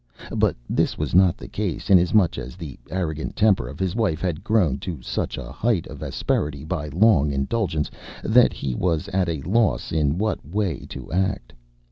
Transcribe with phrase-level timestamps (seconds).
[0.35, 4.43] But this was not the case, inasmuch as the arrogant temper of his wife had
[4.43, 7.91] grown to such a height of asperity by long indulgence,
[8.23, 11.53] that he was at a loss in what way to act.